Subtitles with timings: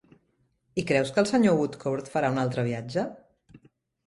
[0.81, 3.05] I creus que el senyor Woodcourt farà un altre viatge?